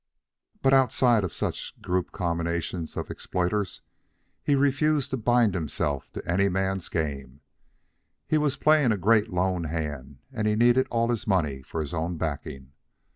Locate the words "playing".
8.57-8.91